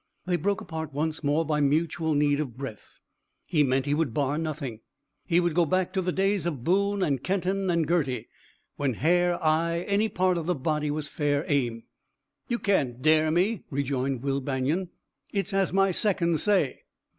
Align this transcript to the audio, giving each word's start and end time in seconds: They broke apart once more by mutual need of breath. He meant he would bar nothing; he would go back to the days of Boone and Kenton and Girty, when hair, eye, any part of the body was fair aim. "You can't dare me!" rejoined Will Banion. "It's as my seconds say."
They 0.25 0.35
broke 0.35 0.61
apart 0.61 0.93
once 0.95 1.23
more 1.23 1.45
by 1.45 1.59
mutual 1.61 2.15
need 2.15 2.39
of 2.39 2.57
breath. 2.57 2.97
He 3.45 3.61
meant 3.61 3.85
he 3.85 3.93
would 3.93 4.15
bar 4.15 4.35
nothing; 4.39 4.79
he 5.27 5.39
would 5.39 5.53
go 5.53 5.63
back 5.63 5.93
to 5.93 6.01
the 6.01 6.11
days 6.11 6.47
of 6.47 6.63
Boone 6.63 7.03
and 7.03 7.23
Kenton 7.23 7.69
and 7.69 7.87
Girty, 7.87 8.27
when 8.77 8.95
hair, 8.95 9.37
eye, 9.43 9.81
any 9.87 10.09
part 10.09 10.39
of 10.39 10.47
the 10.47 10.55
body 10.55 10.89
was 10.89 11.07
fair 11.07 11.45
aim. 11.47 11.83
"You 12.47 12.57
can't 12.57 13.03
dare 13.03 13.29
me!" 13.29 13.63
rejoined 13.69 14.23
Will 14.23 14.41
Banion. 14.41 14.89
"It's 15.33 15.53
as 15.53 15.71
my 15.71 15.91
seconds 15.91 16.41
say." 16.41 16.79